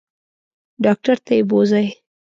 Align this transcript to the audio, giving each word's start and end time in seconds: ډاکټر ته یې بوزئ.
ډاکټر 0.83 1.15
ته 1.25 1.31
یې 1.37 1.43
بوزئ. 1.49 1.87